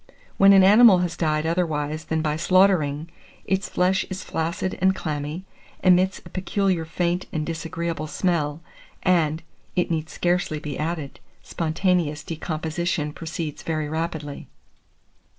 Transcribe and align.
When 0.37 0.51
an 0.51 0.63
animal 0.63 0.97
has 1.05 1.15
died 1.15 1.45
otherwise 1.45 2.05
than 2.05 2.23
by 2.23 2.35
slaughtering, 2.35 3.11
its 3.45 3.69
flesh 3.69 4.03
is 4.09 4.23
flaccid 4.23 4.75
and 4.81 4.95
clammy, 4.95 5.43
emits 5.83 6.19
a 6.25 6.29
peculiar 6.31 6.85
faint 6.85 7.27
and 7.31 7.45
disagreeable 7.45 8.07
smell, 8.07 8.61
and, 9.03 9.43
it 9.75 9.91
need 9.91 10.09
scarcely 10.09 10.57
be 10.57 10.75
added, 10.75 11.19
spontaneous 11.43 12.23
decomposition 12.23 13.13
proceeds 13.13 13.61
very 13.61 13.87
rapidly. 13.87 14.47